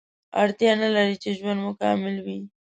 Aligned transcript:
اړتیا 0.41 0.71
نلري 0.81 1.15
چې 1.23 1.29
ژوند 1.37 1.59
مو 1.63 1.71
کامل 1.81 2.15
وي 2.25 2.39